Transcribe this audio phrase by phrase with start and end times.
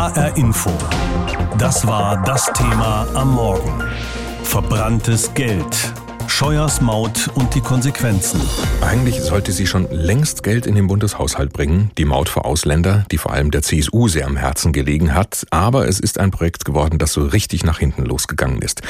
[0.00, 0.70] HR Info.
[1.58, 3.84] Das war das Thema am Morgen.
[4.44, 5.92] Verbranntes Geld.
[6.30, 8.40] Scheuers Maut und die Konsequenzen.
[8.80, 13.18] Eigentlich sollte sie schon längst Geld in den Bundeshaushalt bringen, die Maut für Ausländer, die
[13.18, 16.98] vor allem der CSU sehr am Herzen gelegen hat, aber es ist ein Projekt geworden,
[16.98, 18.80] das so richtig nach hinten losgegangen ist.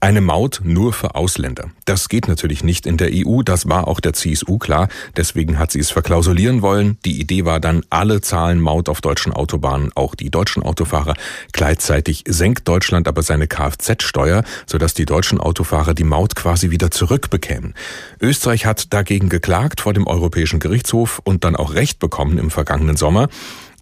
[0.00, 1.68] Eine Maut nur für Ausländer.
[1.84, 5.72] Das geht natürlich nicht in der EU, das war auch der CSU klar, deswegen hat
[5.72, 6.96] sie es verklausulieren wollen.
[7.04, 11.14] Die Idee war dann, alle zahlen Maut auf deutschen Autobahnen, auch die deutschen Autofahrer.
[11.52, 17.74] Gleichzeitig senkt Deutschland aber seine Kfz-Steuer, sodass die deutschen Autofahrer die Maut quasi wieder zurückbekämen.
[18.20, 22.96] Österreich hat dagegen geklagt vor dem Europäischen Gerichtshof und dann auch Recht bekommen im vergangenen
[22.96, 23.28] Sommer.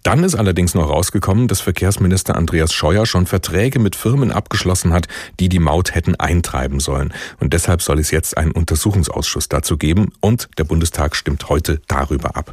[0.02, 5.06] Dann ist allerdings noch rausgekommen, dass Verkehrsminister Andreas Scheuer schon Verträge mit Firmen abgeschlossen hat,
[5.38, 7.12] die die Maut hätten eintreiben sollen.
[7.38, 12.36] Und deshalb soll es jetzt einen Untersuchungsausschuss dazu geben und der Bundestag stimmt heute darüber
[12.36, 12.52] ab.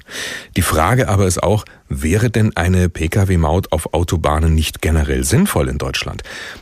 [0.55, 5.80] Die Frage aber ist auch, wäre denn eine Pkw-Maut auf Autobahnen nicht generell sinnvoll in
[5.80, 6.22] Deutschland?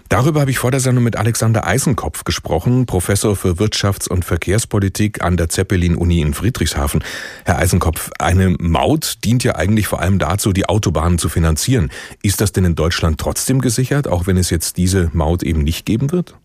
[0.09, 5.21] Darüber habe ich vor der Sendung mit Alexander Eisenkopf gesprochen, Professor für Wirtschafts- und Verkehrspolitik
[5.21, 7.03] an der Zeppelin-Uni in Friedrichshafen.
[7.43, 11.89] Herr Eisenkopf, eine Maut dient ja eigentlich vor allem dazu, die Autobahnen zu finanzieren.
[12.21, 15.87] Ist das denn in Deutschland trotzdem gesichert, auch wenn es jetzt diese Maut eben nicht
[15.87, 16.35] geben wird?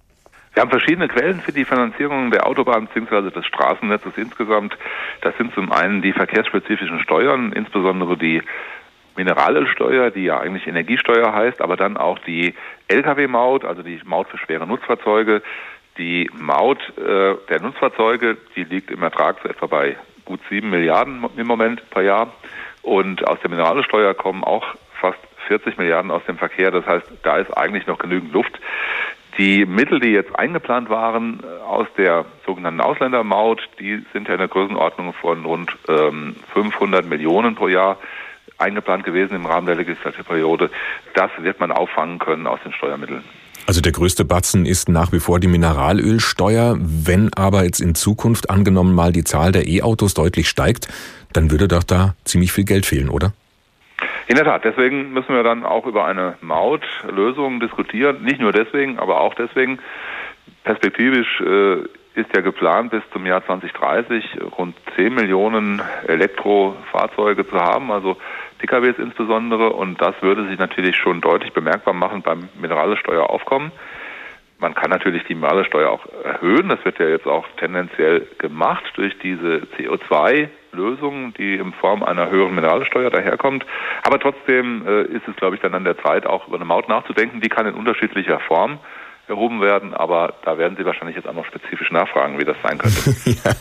[0.55, 3.31] Wir haben verschiedene Quellen für die Finanzierung der Autobahn bzw.
[3.31, 4.77] des Straßennetzes insgesamt.
[5.21, 8.43] Das sind zum einen die verkehrsspezifischen Steuern, insbesondere die
[9.17, 12.55] Mineralölsteuer, die ja eigentlich Energiesteuer heißt, aber dann auch die
[12.89, 15.43] Lkw-Maut, also die Maut für schwere Nutzfahrzeuge.
[15.99, 21.23] Die Maut äh, der Nutzfahrzeuge, die liegt im Ertrag so etwa bei gut sieben Milliarden
[21.37, 22.33] im Moment per Jahr.
[22.83, 24.65] Und aus der Mineralsteuer kommen auch
[25.01, 26.71] fast 40 Milliarden aus dem Verkehr.
[26.71, 28.59] Das heißt, da ist eigentlich noch genügend Luft.
[29.39, 34.41] Die Mittel, die jetzt eingeplant waren äh, aus der sogenannten Ausländermaut, die sind ja in
[34.41, 37.97] der Größenordnung von rund ähm, 500 Millionen pro Jahr
[38.59, 40.71] eingeplant gewesen im Rahmen der Legislaturperiode.
[41.15, 43.25] Das wird man auffangen können aus den Steuermitteln.
[43.67, 46.77] Also der größte Batzen ist nach wie vor die Mineralölsteuer.
[46.79, 50.89] Wenn aber jetzt in Zukunft angenommen mal die Zahl der E-Autos deutlich steigt,
[51.33, 53.33] dann würde doch da ziemlich viel Geld fehlen, oder?
[54.27, 58.23] In der Tat, deswegen müssen wir dann auch über eine Mautlösung diskutieren.
[58.23, 59.79] Nicht nur deswegen, aber auch deswegen.
[60.65, 61.83] Perspektivisch äh,
[62.15, 68.17] ist ja geplant, bis zum Jahr 2030 rund 10 Millionen Elektrofahrzeuge zu haben, also
[68.59, 69.71] PKWs insbesondere.
[69.71, 73.73] Und das würde sich natürlich schon deutlich bemerkbar machen beim Mineralsteueraufkommen.
[74.59, 76.69] Man kann natürlich die Mineralsteuer auch erhöhen.
[76.69, 79.63] Das wird ja jetzt auch tendenziell gemacht durch diese
[80.73, 83.65] CO2-Lösung, die in Form einer höheren Mineralsteuer daherkommt.
[84.03, 86.89] Aber trotzdem äh, ist es, glaube ich, dann an der Zeit, auch über eine Maut
[86.89, 87.41] nachzudenken.
[87.41, 88.79] Die kann in unterschiedlicher Form
[89.29, 92.77] erhoben werden, aber da werden Sie wahrscheinlich jetzt auch noch spezifisch nachfragen, wie das sein
[92.77, 93.15] könnte.
[93.45, 93.53] ja,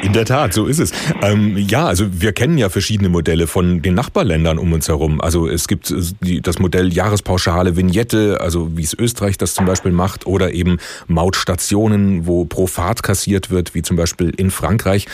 [0.00, 0.92] in der Tat, so ist es.
[1.22, 5.20] Ähm, ja, also wir kennen ja verschiedene Modelle von den Nachbarländern um uns herum.
[5.20, 9.92] Also es gibt äh, das Modell Jahrespauschale, Vignette, also wie es Österreich das zum Beispiel
[9.92, 15.06] macht, oder eben Mautstationen, wo pro Fahrt kassiert wird, wie zum Beispiel in Frankreich.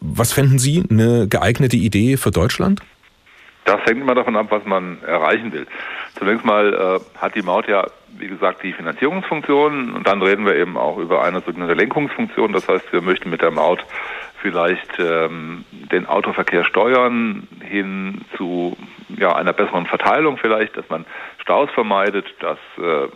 [0.00, 2.80] Was fänden Sie eine geeignete Idee für Deutschland?
[3.64, 5.66] Das hängt immer davon ab, was man erreichen will.
[6.18, 7.86] Zunächst mal äh, hat die Maut ja,
[8.18, 12.52] wie gesagt, die Finanzierungsfunktion und dann reden wir eben auch über eine sogenannte Lenkungsfunktion.
[12.52, 13.84] Das heißt, wir möchten mit der Maut
[14.40, 18.76] vielleicht ähm, den Autoverkehr steuern hin zu
[19.16, 21.06] ja, einer besseren Verteilung vielleicht, dass man
[21.38, 23.08] Staus vermeidet, dass äh,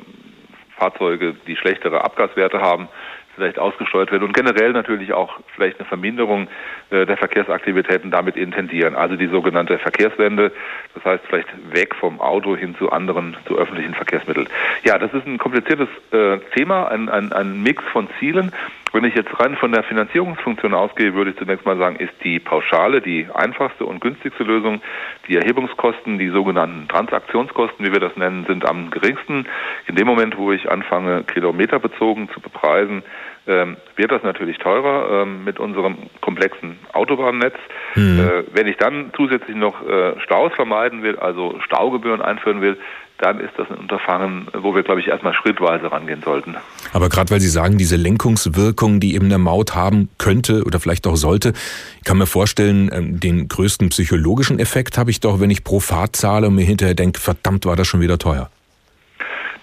[0.76, 2.88] Fahrzeuge, die schlechtere Abgaswerte haben,
[3.36, 6.48] vielleicht ausgesteuert wird und generell natürlich auch vielleicht eine Verminderung
[6.90, 8.96] äh, der Verkehrsaktivitäten damit intensieren.
[8.96, 10.52] Also die sogenannte Verkehrswende,
[10.94, 14.48] das heißt vielleicht weg vom Auto hin zu anderen, zu öffentlichen Verkehrsmitteln.
[14.82, 18.52] Ja, das ist ein kompliziertes äh, Thema, ein, ein, ein Mix von Zielen.
[18.96, 22.40] Wenn ich jetzt rein von der Finanzierungsfunktion ausgehe, würde ich zunächst mal sagen, ist die
[22.40, 24.80] Pauschale die einfachste und günstigste Lösung.
[25.28, 29.44] Die Erhebungskosten, die sogenannten Transaktionskosten, wie wir das nennen, sind am geringsten.
[29.86, 33.02] In dem Moment, wo ich anfange, kilometerbezogen zu bepreisen,
[33.46, 37.54] ähm, wird das natürlich teurer ähm, mit unserem komplexen Autobahnnetz.
[37.96, 38.18] Mhm.
[38.18, 42.78] Äh, wenn ich dann zusätzlich noch äh, Staus vermeiden will, also Staugebühren einführen will,
[43.18, 46.56] dann ist das ein Unterfangen, wo wir, glaube ich, erstmal schrittweise rangehen sollten.
[46.92, 51.06] Aber gerade weil Sie sagen, diese Lenkungswirkung, die eben der Maut haben könnte oder vielleicht
[51.06, 51.52] auch sollte,
[51.98, 55.80] ich kann mir vorstellen, ähm, den größten psychologischen Effekt habe ich doch, wenn ich pro
[55.80, 58.50] Fahrt zahle und mir hinterher denke, verdammt, war das schon wieder teuer.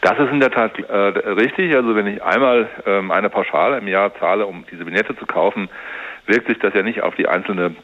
[0.02, 1.74] Das ist in der Tat äh, richtig.
[1.76, 5.70] Also wenn ich einmal ähm, eine Pauschale im Jahr zahle, um diese Vignette zu kaufen,
[6.26, 7.76] wirkt sich das ja nicht auf die einzelne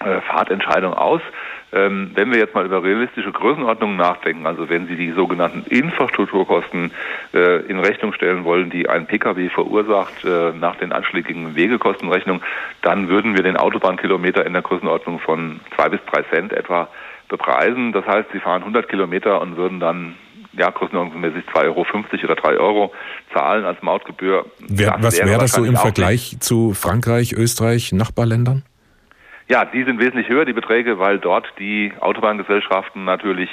[0.00, 1.20] äh, Fahrtentscheidung aus.
[1.72, 6.90] Ähm, wenn wir jetzt mal über realistische Größenordnungen nachdenken, also wenn Sie die sogenannten Infrastrukturkosten
[7.34, 12.42] äh, in Rechnung stellen wollen, die ein Pkw verursacht äh, nach den anschlägigen Wegekostenrechnungen,
[12.82, 16.88] dann würden wir den Autobahnkilometer in der Größenordnung von zwei bis drei Cent etwa
[17.28, 17.92] bepreisen.
[17.92, 20.14] Das heißt, sie fahren 100 Kilometer und würden dann
[20.54, 21.84] ja, größenordnungsmäßig 2,50 Euro
[22.24, 22.94] oder 3 Euro
[23.32, 24.46] zahlen als Mautgebühr.
[24.66, 28.64] Wer, was wäre das so im Vergleich zu Frankreich, Österreich, Nachbarländern?
[29.50, 33.48] Ja, die sind wesentlich höher, die Beträge, weil dort die Autobahngesellschaften natürlich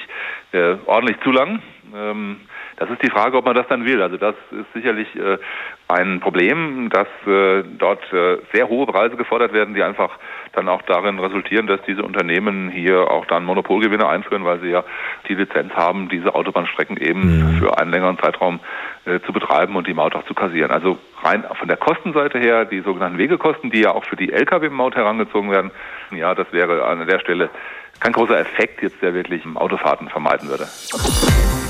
[0.51, 1.61] äh, ordentlich zulangen.
[1.95, 2.41] Ähm,
[2.77, 4.01] das ist die Frage, ob man das dann will.
[4.01, 5.37] Also das ist sicherlich äh,
[5.87, 10.17] ein Problem, dass äh, dort äh, sehr hohe Preise gefordert werden, die einfach
[10.53, 14.83] dann auch darin resultieren, dass diese Unternehmen hier auch dann Monopolgewinne einführen, weil sie ja
[15.27, 17.59] die Lizenz haben, diese Autobahnstrecken eben mhm.
[17.59, 18.59] für einen längeren Zeitraum
[19.05, 20.71] äh, zu betreiben und die Maut auch zu kassieren.
[20.71, 24.95] Also rein von der Kostenseite her, die sogenannten Wegekosten, die ja auch für die Lkw-Maut
[24.95, 25.71] herangezogen werden,
[26.11, 27.49] ja, das wäre an der Stelle
[27.99, 30.67] kein großer Effekt jetzt, der wirklich Autofahrten vermeiden würde.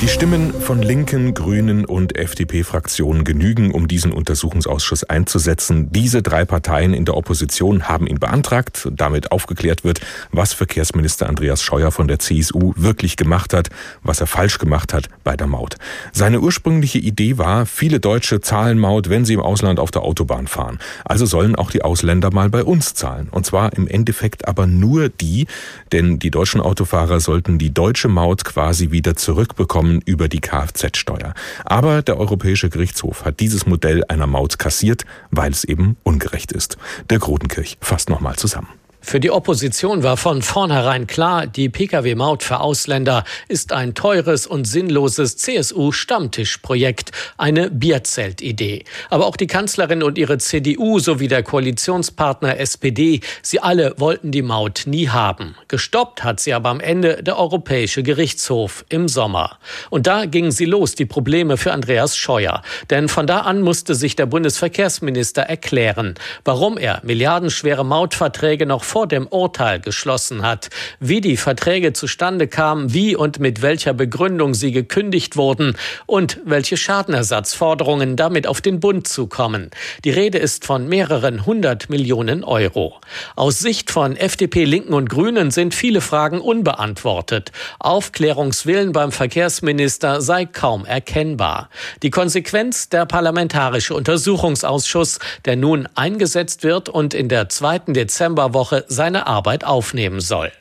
[0.01, 5.89] Die Stimmen von Linken, Grünen und FDP-Fraktionen genügen, um diesen Untersuchungsausschuss einzusetzen.
[5.93, 10.01] Diese drei Parteien in der Opposition haben ihn beantragt, damit aufgeklärt wird,
[10.31, 13.69] was Verkehrsminister Andreas Scheuer von der CSU wirklich gemacht hat,
[14.03, 15.77] was er falsch gemacht hat bei der Maut.
[16.11, 20.47] Seine ursprüngliche Idee war, viele Deutsche zahlen Maut, wenn sie im Ausland auf der Autobahn
[20.47, 20.77] fahren.
[21.05, 23.29] Also sollen auch die Ausländer mal bei uns zahlen.
[23.31, 25.47] Und zwar im Endeffekt aber nur die,
[25.93, 31.33] denn die deutschen Autofahrer sollten die deutsche Maut quasi wieder zurückbekommen Einnahmen über die Kfz-Steuer.
[31.63, 36.77] Aber der Europäische Gerichtshof hat dieses Modell einer Maut kassiert, weil es eben ungerecht ist.
[37.09, 38.67] Der Grotenkirch fasst nochmal zusammen.
[39.07, 44.65] Für die Opposition war von vornherein klar, die Pkw-Maut für Ausländer ist ein teures und
[44.65, 48.83] sinnloses CSU-Stammtischprojekt, eine Bierzeltidee.
[49.11, 54.41] Aber auch die Kanzlerin und ihre CDU sowie der Koalitionspartner SPD, sie alle wollten die
[54.41, 55.55] Maut nie haben.
[55.67, 59.59] Gestoppt hat sie aber am Ende der Europäische Gerichtshof im Sommer.
[59.91, 62.63] Und da gingen sie los, die Probleme für Andreas Scheuer.
[62.89, 69.07] Denn von da an musste sich der Bundesverkehrsminister erklären, warum er milliardenschwere Mautverträge noch vor
[69.07, 70.69] dem Urteil geschlossen hat,
[71.01, 75.75] wie die Verträge zustande kamen, wie und mit welcher Begründung sie gekündigt wurden
[76.05, 79.69] und welche Schadenersatzforderungen damit auf den Bund zukommen.
[80.05, 83.01] Die Rede ist von mehreren hundert Millionen Euro.
[83.35, 87.51] Aus Sicht von FDP, Linken und Grünen sind viele Fragen unbeantwortet.
[87.79, 91.69] Aufklärungswillen beim Verkehrsminister sei kaum erkennbar.
[92.01, 99.27] Die Konsequenz der Parlamentarische Untersuchungsausschuss, der nun eingesetzt wird und in der zweiten Dezemberwoche seine
[99.27, 100.51] Arbeit aufnehmen soll.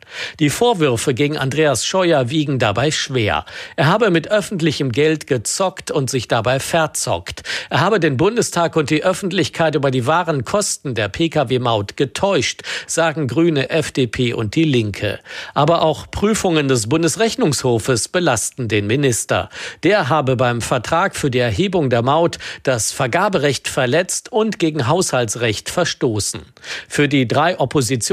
[0.40, 3.44] Die Vorwürfe gegen Andreas Scheuer wiegen dabei schwer.
[3.76, 7.42] Er habe mit öffentlichem Geld gezockt und sich dabei verzockt.
[7.70, 13.26] Er habe den Bundestag und die Öffentlichkeit über die wahren Kosten der Pkw-Maut getäuscht, sagen
[13.26, 15.18] Grüne, FDP und die Linke.
[15.54, 19.48] Aber auch Prüfungen des Bundesrechnungshofes belasten den Minister.
[19.82, 25.70] Der habe beim Vertrag für die Erhebung der Maut das Vergaberecht verletzt und gegen Haushaltsrecht
[25.70, 26.42] verstoßen.
[26.88, 27.58] Für die drei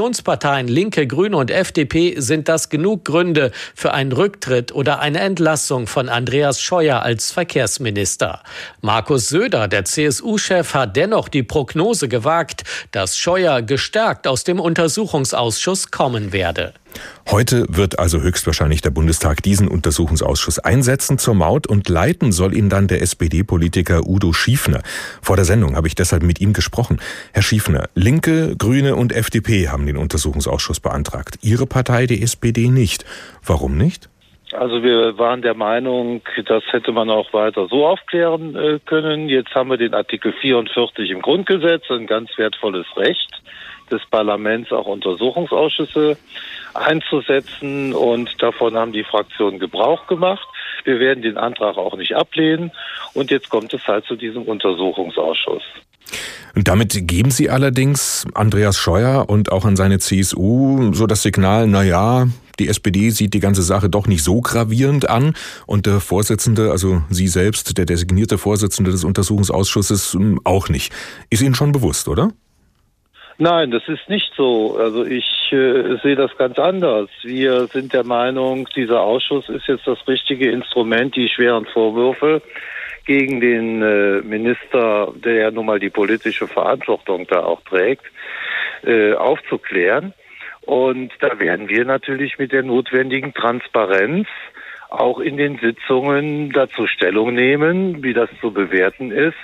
[0.01, 5.85] Oppositionsparteien Linke, Grüne und FDP sind das genug Gründe für einen Rücktritt oder eine Entlassung
[5.85, 8.41] von Andreas Scheuer als Verkehrsminister.
[8.81, 15.91] Markus Söder, der CSU-Chef, hat dennoch die Prognose gewagt, dass Scheuer gestärkt aus dem Untersuchungsausschuss
[15.91, 16.73] kommen werde.
[17.29, 22.69] Heute wird also höchstwahrscheinlich der Bundestag diesen Untersuchungsausschuss einsetzen zur Maut und leiten soll ihn
[22.69, 24.81] dann der SPD-Politiker Udo Schiefner.
[25.21, 26.99] Vor der Sendung habe ich deshalb mit ihm gesprochen.
[27.33, 31.37] Herr Schiefner, Linke, Grüne und FDP haben den Untersuchungsausschuss beantragt.
[31.41, 33.05] Ihre Partei, die SPD, nicht.
[33.45, 34.09] Warum nicht?
[34.53, 39.29] Also wir waren der Meinung, das hätte man auch weiter so aufklären äh, können.
[39.29, 43.41] Jetzt haben wir den Artikel 44 im Grundgesetz, ein ganz wertvolles Recht
[43.91, 46.17] des Parlaments, auch Untersuchungsausschüsse
[46.73, 47.93] einzusetzen.
[47.93, 50.47] Und davon haben die Fraktionen Gebrauch gemacht.
[50.83, 52.71] Wir werden den Antrag auch nicht ablehnen.
[53.13, 55.63] Und jetzt kommt es halt zu diesem Untersuchungsausschuss.
[56.55, 61.67] Und damit geben Sie allerdings Andreas Scheuer und auch an seine CSU so das Signal,
[61.67, 62.27] na ja,
[62.59, 65.33] die SPD sieht die ganze Sache doch nicht so gravierend an
[65.65, 70.93] und der Vorsitzende, also Sie selbst, der designierte Vorsitzende des Untersuchungsausschusses, hm, auch nicht.
[71.29, 72.31] Ist Ihnen schon bewusst, oder?
[73.37, 74.77] Nein, das ist nicht so.
[74.77, 77.09] Also ich äh, sehe das ganz anders.
[77.23, 82.41] Wir sind der Meinung, dieser Ausschuss ist jetzt das richtige Instrument, die schweren Vorwürfe
[83.05, 88.05] gegen den äh, Minister, der ja nun mal die politische Verantwortung da auch trägt,
[88.83, 90.13] äh, aufzuklären.
[90.61, 94.27] Und da werden wir natürlich mit der notwendigen Transparenz
[94.89, 99.37] auch in den Sitzungen dazu Stellung nehmen, wie das zu bewerten ist.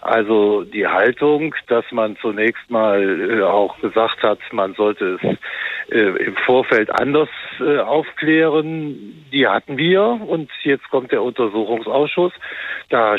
[0.00, 5.38] Also die Haltung, dass man zunächst mal äh, auch gesagt hat, man sollte es
[5.90, 7.28] äh, im Vorfeld anders
[7.60, 10.02] äh, aufklären, die hatten wir.
[10.02, 12.32] Und jetzt kommt der Untersuchungsausschuss.
[12.90, 13.16] Da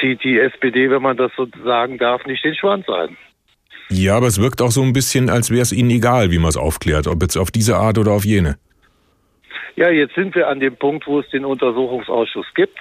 [0.00, 3.16] zieht die SPD, wenn man das so sagen darf, nicht den Schwanz ein.
[3.88, 6.48] Ja, aber es wirkt auch so ein bisschen, als wäre es Ihnen egal, wie man
[6.48, 8.56] es aufklärt, ob jetzt auf diese Art oder auf jene.
[9.76, 12.78] Ja, jetzt sind wir an dem Punkt, wo es den Untersuchungsausschuss gibt.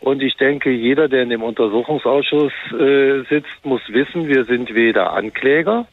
[0.00, 5.12] Und ich denke, jeder, der in dem Untersuchungsausschuss äh, sitzt, muss wissen, wir sind weder
[5.12, 5.86] Ankläger,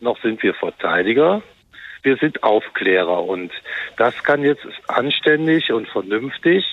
[0.00, 1.42] noch sind wir Verteidiger,
[2.02, 3.24] wir sind Aufklärer.
[3.24, 3.52] Und
[3.96, 6.64] das kann jetzt anständig und vernünftig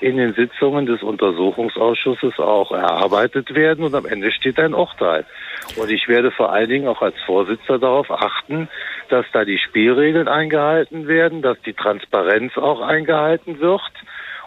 [0.00, 3.84] in den Sitzungen des Untersuchungsausschusses auch erarbeitet werden.
[3.84, 5.24] Und am Ende steht ein Urteil.
[5.76, 8.68] Und ich werde vor allen Dingen auch als Vorsitzender darauf achten,
[9.08, 13.82] dass da die Spielregeln eingehalten werden, dass die Transparenz auch eingehalten wird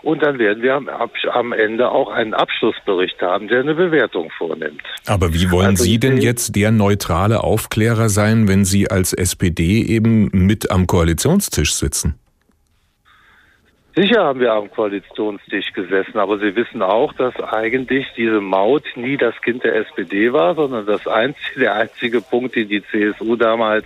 [0.01, 0.89] und dann werden wir am,
[1.31, 4.81] am, Ende auch einen Abschlussbericht haben, der eine Bewertung vornimmt.
[5.07, 9.81] Aber wie wollen also Sie denn jetzt der neutrale Aufklärer sein, wenn Sie als SPD
[9.81, 12.19] eben mit am Koalitionstisch sitzen?
[13.95, 19.17] Sicher haben wir am Koalitionstisch gesessen, aber Sie wissen auch, dass eigentlich diese Maut nie
[19.17, 23.85] das Kind der SPD war, sondern das einzige, der einzige Punkt, den die CSU damals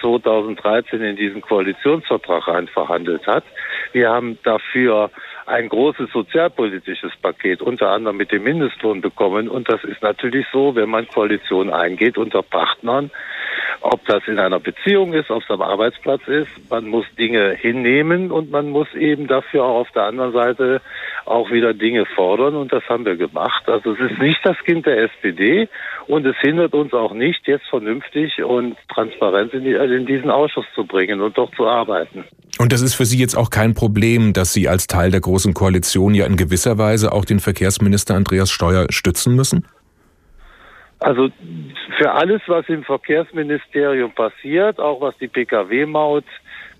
[0.00, 3.44] 2013 in diesen Koalitionsvertrag einverhandelt hat.
[3.92, 5.10] Wir haben dafür
[5.46, 9.48] ein großes sozialpolitisches Paket, unter anderem mit dem Mindestlohn bekommen.
[9.48, 13.10] Und das ist natürlich so, wenn man Koalition eingeht unter Partnern,
[13.80, 18.30] ob das in einer Beziehung ist, ob es am Arbeitsplatz ist, man muss Dinge hinnehmen
[18.30, 20.80] und man muss eben dafür auch auf der anderen Seite
[21.24, 23.68] auch wieder Dinge fordern und das haben wir gemacht.
[23.68, 25.68] Also es ist nicht das Kind der SPD
[26.06, 30.66] und es hindert uns auch nicht, jetzt vernünftig und transparent in, die, in diesen Ausschuss
[30.74, 32.24] zu bringen und dort zu arbeiten.
[32.58, 35.54] Und das ist für Sie jetzt auch kein Problem, dass Sie als Teil der Großen
[35.54, 39.64] Koalition ja in gewisser Weise auch den Verkehrsminister Andreas Steuer stützen müssen?
[40.98, 41.28] Also
[41.96, 46.24] für alles, was im Verkehrsministerium passiert, auch was die Pkw-Maut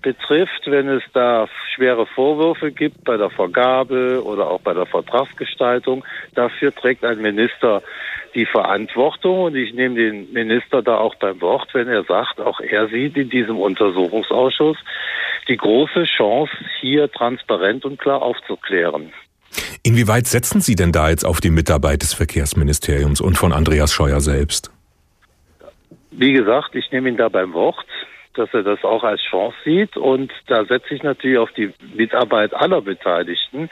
[0.01, 6.05] betrifft, wenn es da schwere Vorwürfe gibt bei der Vergabe oder auch bei der Vertragsgestaltung,
[6.35, 7.81] dafür trägt ein Minister
[8.35, 12.59] die Verantwortung und ich nehme den Minister da auch beim Wort, wenn er sagt, auch
[12.59, 14.77] er sieht in diesem Untersuchungsausschuss
[15.47, 19.11] die große Chance, hier transparent und klar aufzuklären.
[19.83, 24.21] Inwieweit setzen Sie denn da jetzt auf die Mitarbeit des Verkehrsministeriums und von Andreas Scheuer
[24.21, 24.71] selbst?
[26.11, 27.85] Wie gesagt, ich nehme ihn da beim Wort,
[28.35, 32.53] dass er das auch als Chance sieht und da setze ich natürlich auf die Mitarbeit
[32.53, 33.69] aller Beteiligten,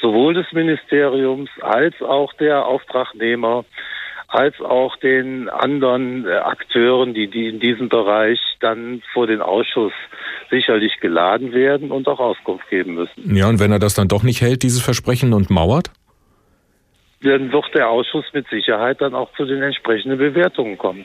[0.00, 3.64] sowohl des Ministeriums als auch der Auftragnehmer,
[4.28, 9.92] als auch den anderen äh, Akteuren, die, die in diesem Bereich dann vor den Ausschuss
[10.50, 13.34] sicherlich geladen werden und auch Auskunft geben müssen.
[13.34, 15.90] Ja, und wenn er das dann doch nicht hält, dieses Versprechen und mauert?
[17.22, 21.04] Dann wird der Ausschuss mit Sicherheit dann auch zu den entsprechenden Bewertungen kommen.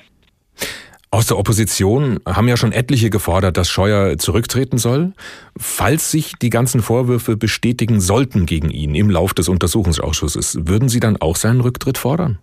[1.13, 5.11] Aus der Opposition haben ja schon etliche gefordert, dass Scheuer zurücktreten soll.
[5.57, 11.01] Falls sich die ganzen Vorwürfe bestätigen sollten gegen ihn im Lauf des Untersuchungsausschusses, würden Sie
[11.01, 12.39] dann auch seinen Rücktritt fordern?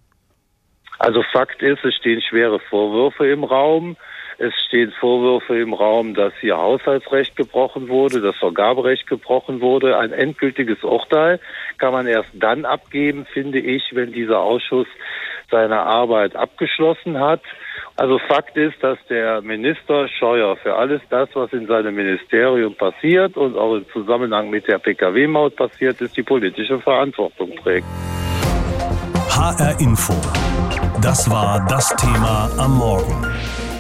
[0.98, 3.96] Also Fakt ist, es stehen schwere Vorwürfe im Raum.
[4.40, 9.98] Es stehen Vorwürfe im Raum, dass hier Haushaltsrecht gebrochen wurde, das Vergaberecht gebrochen wurde.
[9.98, 11.40] Ein endgültiges Urteil
[11.78, 14.86] kann man erst dann abgeben, finde ich, wenn dieser Ausschuss
[15.50, 17.42] seine Arbeit abgeschlossen hat.
[17.96, 23.36] Also Fakt ist, dass der Minister Scheuer für alles das, was in seinem Ministerium passiert
[23.36, 27.86] und auch im Zusammenhang mit der Pkw-Maut passiert ist, die politische Verantwortung trägt.
[29.30, 30.14] HR Info.
[31.00, 33.24] Das war das Thema am Morgen.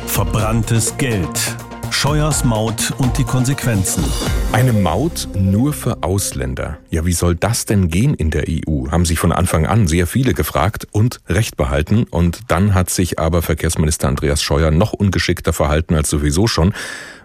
[0.06, 1.56] Verbranntes Geld.
[1.90, 4.04] Scheuers Maut und die Konsequenzen.
[4.52, 6.78] Eine Maut nur für Ausländer.
[6.90, 8.90] Ja, wie soll das denn gehen in der EU?
[8.92, 12.04] Haben sich von Anfang an sehr viele gefragt und Recht behalten.
[12.04, 16.72] Und dann hat sich aber Verkehrsminister Andreas Scheuer noch ungeschickter verhalten als sowieso schon.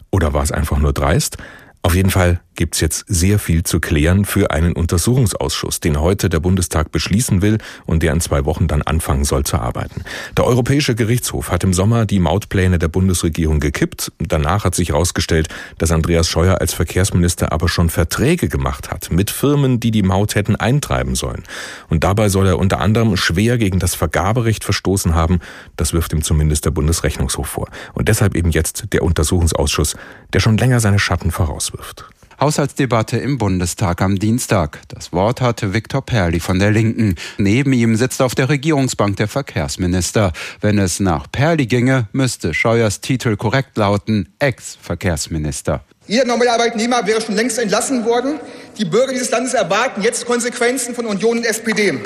[0.09, 1.37] Oder war es einfach nur dreist?
[1.83, 6.39] Auf jeden Fall gibt's jetzt sehr viel zu klären für einen Untersuchungsausschuss, den heute der
[6.39, 10.03] Bundestag beschließen will und der in zwei Wochen dann anfangen soll zu arbeiten.
[10.37, 14.11] Der Europäische Gerichtshof hat im Sommer die Mautpläne der Bundesregierung gekippt.
[14.19, 19.31] Danach hat sich herausgestellt, dass Andreas Scheuer als Verkehrsminister aber schon Verträge gemacht hat mit
[19.31, 21.43] Firmen, die die Maut hätten eintreiben sollen.
[21.89, 25.39] Und dabei soll er unter anderem schwer gegen das Vergaberecht verstoßen haben.
[25.75, 27.69] Das wirft ihm zumindest der Bundesrechnungshof vor.
[27.93, 29.95] Und deshalb eben jetzt der Untersuchungsausschuss,
[30.33, 32.05] der schon länger seine Schatten voraus auswirft.
[32.43, 34.81] Haushaltsdebatte im Bundestag am Dienstag.
[34.89, 37.15] Das Wort hatte Viktor Perli von der Linken.
[37.37, 40.33] Neben ihm sitzt auf der Regierungsbank der Verkehrsminister.
[40.59, 45.85] Wenn es nach Perli ginge, müsste Scheuers Titel korrekt lauten Ex-Verkehrsminister.
[46.05, 48.41] Jeder normale Arbeitnehmer wäre schon längst entlassen worden.
[48.77, 51.97] Die Bürger dieses Landes erwarten jetzt Konsequenzen von Union und SPD.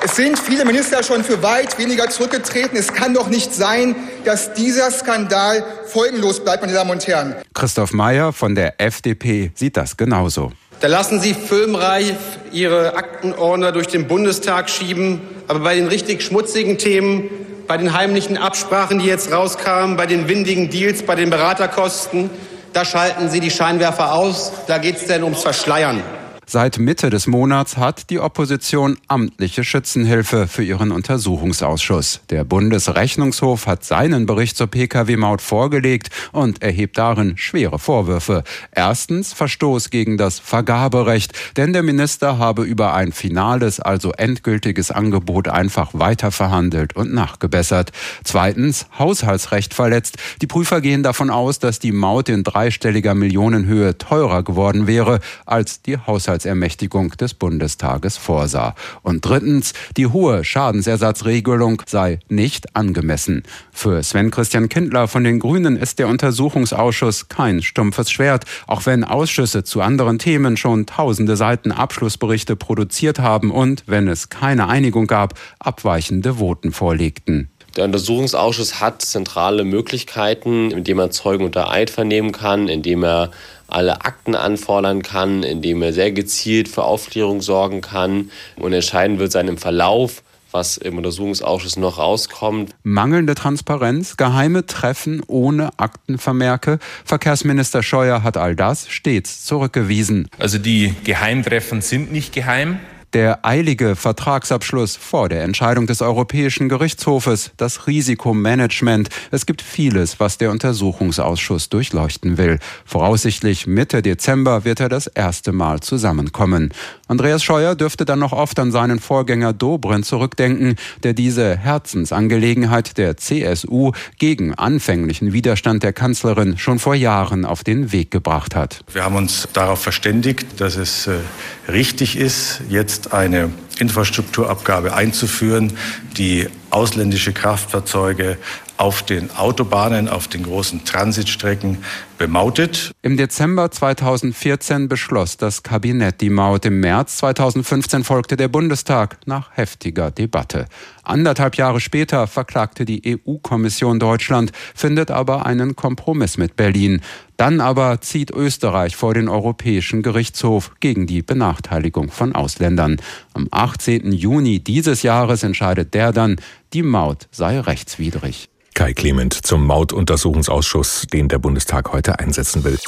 [0.00, 2.78] Es sind viele Minister schon für weit weniger zurückgetreten.
[2.78, 7.34] Es kann doch nicht sein, dass dieser Skandal folgenlos bleibt, meine Damen und Herren.
[7.52, 10.52] Christoph Mayer von der FDP sieht das genauso.
[10.80, 12.16] Da lassen Sie filmreif
[12.52, 15.20] Ihre Aktenordner durch den Bundestag schieben.
[15.48, 17.28] Aber bei den richtig schmutzigen Themen,
[17.66, 22.30] bei den heimlichen Absprachen, die jetzt rauskamen, bei den windigen Deals, bei den Beraterkosten,
[22.72, 26.02] da schalten Sie die Scheinwerfer aus, da geht es denn ums Verschleiern.
[26.50, 32.20] Seit Mitte des Monats hat die Opposition amtliche Schützenhilfe für ihren Untersuchungsausschuss.
[32.30, 38.44] Der Bundesrechnungshof hat seinen Bericht zur Pkw-Maut vorgelegt und erhebt darin schwere Vorwürfe.
[38.72, 45.48] Erstens Verstoß gegen das Vergaberecht, denn der Minister habe über ein finales, also endgültiges Angebot
[45.48, 47.92] einfach weiter verhandelt und nachgebessert.
[48.24, 50.16] Zweitens Haushaltsrecht verletzt.
[50.40, 55.82] Die Prüfer gehen davon aus, dass die Maut in dreistelliger Millionenhöhe teurer geworden wäre als
[55.82, 58.74] die Haushaltsrecht Haushaltsermächtigung des Bundestages vorsah.
[59.02, 63.42] Und drittens, die hohe Schadensersatzregelung sei nicht angemessen.
[63.72, 69.04] Für Sven Christian Kindler von den Grünen ist der Untersuchungsausschuss kein stumpfes Schwert, auch wenn
[69.04, 75.06] Ausschüsse zu anderen Themen schon tausende Seiten Abschlussberichte produziert haben und, wenn es keine Einigung
[75.06, 77.50] gab, abweichende Voten vorlegten.
[77.76, 83.30] Der Untersuchungsausschuss hat zentrale Möglichkeiten, indem er Zeugen unter Eid vernehmen kann, indem er
[83.68, 89.32] alle Akten anfordern kann, indem er sehr gezielt für Aufklärung sorgen kann und entscheiden wird
[89.32, 92.74] sein im Verlauf, was im Untersuchungsausschuss noch rauskommt.
[92.82, 96.78] Mangelnde Transparenz, geheime Treffen ohne Aktenvermerke.
[97.04, 100.28] Verkehrsminister Scheuer hat all das stets zurückgewiesen.
[100.38, 102.80] Also die Geheimtreffen sind nicht geheim.
[103.14, 109.08] Der eilige Vertragsabschluss vor der Entscheidung des Europäischen Gerichtshofes, das Risikomanagement.
[109.30, 112.58] Es gibt vieles, was der Untersuchungsausschuss durchleuchten will.
[112.84, 116.74] Voraussichtlich Mitte Dezember wird er das erste Mal zusammenkommen.
[117.06, 123.16] Andreas Scheuer dürfte dann noch oft an seinen Vorgänger Dobrindt zurückdenken, der diese Herzensangelegenheit der
[123.16, 128.84] CSU gegen anfänglichen Widerstand der Kanzlerin schon vor Jahren auf den Weg gebracht hat.
[128.92, 131.20] Wir haben uns darauf verständigt, dass es äh,
[131.68, 135.72] richtig ist, jetzt jetzt eine Infrastrukturabgabe einzuführen,
[136.16, 138.38] die ausländische Kraftfahrzeuge
[138.76, 141.78] auf den Autobahnen, auf den großen Transitstrecken
[142.18, 142.92] bemautet.
[143.00, 146.66] Im Dezember 2014 beschloss das Kabinett die Maut.
[146.66, 150.66] Im März 2015 folgte der Bundestag nach heftiger Debatte.
[151.02, 157.00] Anderthalb Jahre später verklagte die EU-Kommission Deutschland, findet aber einen Kompromiss mit Berlin.
[157.38, 163.00] Dann aber zieht Österreich vor den Europäischen Gerichtshof gegen die Benachteiligung von Ausländern.
[163.32, 164.12] Am 18.
[164.12, 166.36] Juni dieses Jahres entscheidet der dann,
[166.72, 168.50] die Maut sei rechtswidrig.
[168.78, 172.78] Kai Clement zum Mautuntersuchungsausschuss, den der Bundestag heute einsetzen will.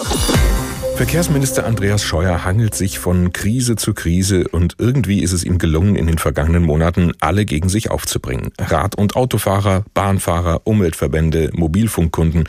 [1.01, 5.97] Verkehrsminister Andreas Scheuer hangelt sich von Krise zu Krise und irgendwie ist es ihm gelungen,
[5.97, 8.53] in den vergangenen Monaten alle gegen sich aufzubringen.
[8.61, 12.45] Rad- und Autofahrer, Bahnfahrer, Umweltverbände, Mobilfunkkunden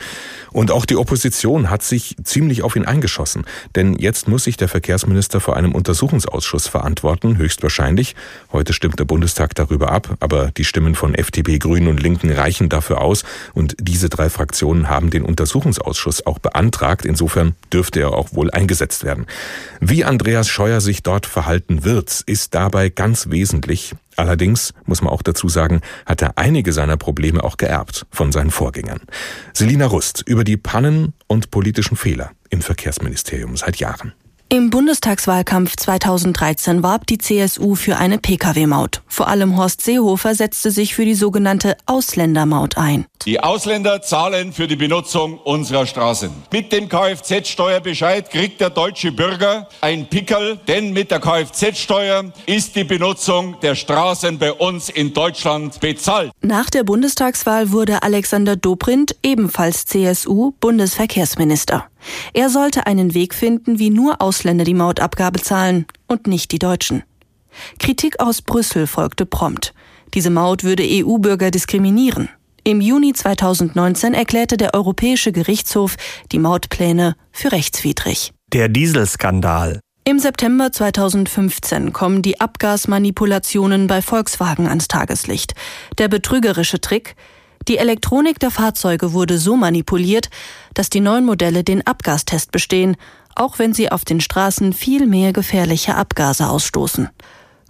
[0.52, 3.46] und auch die Opposition hat sich ziemlich auf ihn eingeschossen.
[3.74, 8.14] Denn jetzt muss sich der Verkehrsminister vor einem Untersuchungsausschuss verantworten, höchstwahrscheinlich.
[8.52, 12.68] Heute stimmt der Bundestag darüber ab, aber die Stimmen von FDP, Grünen und Linken reichen
[12.68, 17.06] dafür aus und diese drei Fraktionen haben den Untersuchungsausschuss auch beantragt.
[17.06, 19.26] Insofern dürfte er auch wohl wohl eingesetzt werden.
[19.80, 23.94] Wie Andreas Scheuer sich dort verhalten wird, ist dabei ganz wesentlich.
[24.16, 28.50] Allerdings, muss man auch dazu sagen, hat er einige seiner Probleme auch geerbt von seinen
[28.50, 29.00] Vorgängern.
[29.54, 34.12] Selina Rust über die Pannen und politischen Fehler im Verkehrsministerium seit Jahren.
[34.52, 39.00] Im Bundestagswahlkampf 2013 warb die CSU für eine Pkw-Maut.
[39.06, 43.06] Vor allem Horst Seehofer setzte sich für die sogenannte Ausländermaut ein.
[43.24, 46.30] Die Ausländer zahlen für die Benutzung unserer Straßen.
[46.52, 52.84] Mit dem Kfz-Steuerbescheid kriegt der deutsche Bürger ein Pickel, denn mit der Kfz-Steuer ist die
[52.84, 56.30] Benutzung der Straßen bei uns in Deutschland bezahlt.
[56.42, 61.86] Nach der Bundestagswahl wurde Alexander Dobrindt, ebenfalls CSU, Bundesverkehrsminister.
[62.32, 67.02] Er sollte einen Weg finden, wie nur Ausländer die Mautabgabe zahlen und nicht die Deutschen.
[67.78, 69.74] Kritik aus Brüssel folgte prompt.
[70.14, 72.28] Diese Maut würde EU-Bürger diskriminieren.
[72.64, 75.96] Im Juni 2019 erklärte der Europäische Gerichtshof
[76.30, 78.32] die Mautpläne für rechtswidrig.
[78.52, 79.80] Der Dieselskandal.
[80.04, 85.54] Im September 2015 kommen die Abgasmanipulationen bei Volkswagen ans Tageslicht.
[85.98, 87.14] Der betrügerische Trick,
[87.68, 90.30] die Elektronik der Fahrzeuge wurde so manipuliert,
[90.74, 92.96] dass die neuen Modelle den Abgastest bestehen,
[93.34, 97.08] auch wenn sie auf den Straßen viel mehr gefährliche Abgase ausstoßen.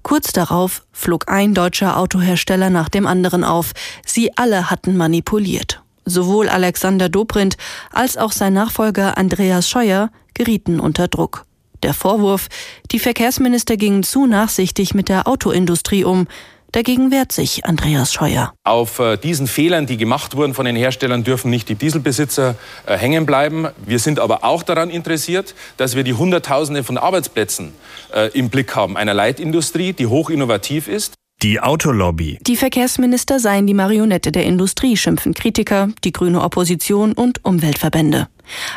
[0.03, 3.73] Kurz darauf flog ein deutscher Autohersteller nach dem anderen auf.
[4.05, 5.81] Sie alle hatten manipuliert.
[6.05, 7.57] Sowohl Alexander Dobrindt
[7.93, 11.47] als auch sein Nachfolger Andreas Scheuer gerieten unter Druck.
[11.85, 12.49] Der Vorwurf,
[12.91, 16.27] die Verkehrsminister gingen zu nachsichtig mit der Autoindustrie um,
[16.73, 18.55] Dagegen wehrt sich Andreas Scheuer.
[18.65, 22.55] Auf äh, diesen Fehlern, die gemacht wurden von den Herstellern, dürfen nicht die Dieselbesitzer
[22.87, 23.69] äh, hängen bleiben.
[23.85, 27.75] Wir sind aber auch daran interessiert, dass wir die Hunderttausende von Arbeitsplätzen
[28.15, 28.97] äh, im Blick haben.
[28.97, 31.13] Einer Leitindustrie, die hoch innovativ ist.
[31.43, 32.39] Die Autolobby.
[32.43, 38.29] Die Verkehrsminister seien die Marionette der Industrie, schimpfen Kritiker, die grüne Opposition und Umweltverbände.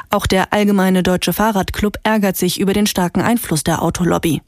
[0.09, 4.41] Auch der Allgemeine Deutsche Fahrradclub ärgert sich über den starken Einfluss der Autolobby.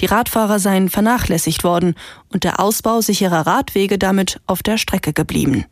[0.00, 1.94] Die Radfahrer seien vernachlässigt worden
[2.32, 5.64] und der Ausbau sicherer Radwege damit auf der Strecke geblieben.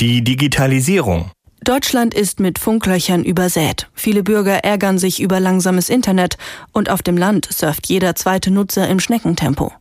[0.00, 1.30] Die Digitalisierung.
[1.62, 3.88] Deutschland ist mit Funklöchern übersät.
[3.94, 6.36] Viele Bürger ärgern sich über langsames Internet
[6.72, 9.72] und auf dem Land surft jeder zweite Nutzer im Schneckentempo.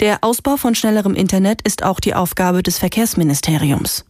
[0.00, 4.04] Der Ausbau von schnellerem Internet ist auch die Aufgabe des Verkehrsministeriums.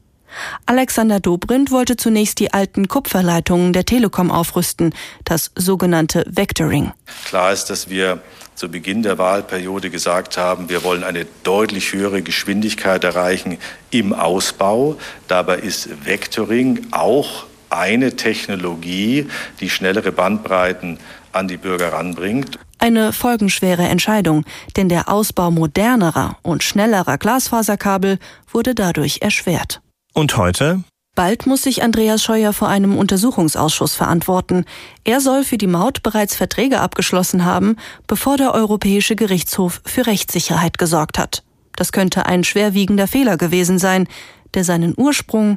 [0.66, 6.92] Alexander Dobrindt wollte zunächst die alten Kupferleitungen der Telekom aufrüsten, das sogenannte Vectoring.
[7.24, 8.20] Klar ist, dass wir
[8.54, 13.58] zu Beginn der Wahlperiode gesagt haben, wir wollen eine deutlich höhere Geschwindigkeit erreichen
[13.90, 14.96] im Ausbau.
[15.28, 19.28] Dabei ist Vectoring auch eine Technologie,
[19.60, 20.98] die schnellere Bandbreiten
[21.32, 22.58] an die Bürger ranbringt.
[22.84, 24.44] Eine folgenschwere Entscheidung,
[24.76, 28.18] denn der Ausbau modernerer und schnellerer Glasfaserkabel
[28.52, 29.80] wurde dadurch erschwert.
[30.12, 30.84] Und heute?
[31.14, 34.66] Bald muss sich Andreas Scheuer vor einem Untersuchungsausschuss verantworten.
[35.02, 40.76] Er soll für die Maut bereits Verträge abgeschlossen haben, bevor der Europäische Gerichtshof für Rechtssicherheit
[40.76, 41.42] gesorgt hat.
[41.76, 44.08] Das könnte ein schwerwiegender Fehler gewesen sein,
[44.52, 45.56] der seinen Ursprung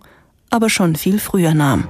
[0.49, 1.89] aber schon viel früher nahm.